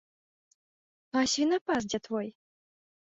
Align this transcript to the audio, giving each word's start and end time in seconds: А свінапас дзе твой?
А 1.21 1.23
свінапас 1.33 1.81
дзе 1.91 1.99
твой? 2.09 2.27